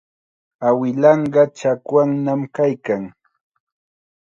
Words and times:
Awilanqa 0.67 1.43
chakwannam 1.57 2.41
kaykan. 2.55 3.03